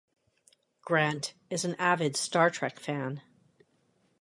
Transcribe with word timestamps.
Grant 0.81 1.35
is 1.51 1.63
an 1.63 1.75
avid 1.75 2.15
Star 2.17 2.49
Trek 2.49 2.79
fan. 2.79 3.21